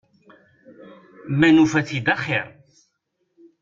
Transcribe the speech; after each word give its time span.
Ma 1.37 1.49
nufa-t-id 1.55 2.07
axiṛ. 2.13 2.47